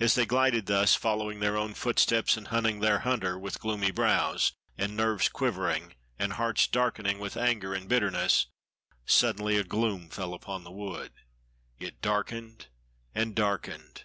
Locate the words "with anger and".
7.20-7.88